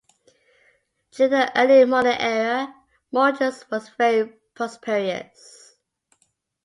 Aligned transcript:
During 1.11 1.29
the 1.31 1.59
early 1.61 1.85
modern 1.85 2.17
era, 2.19 2.73
Morges 3.11 3.69
was 3.69 3.87
very 3.89 4.29
prosperous. 4.55 5.75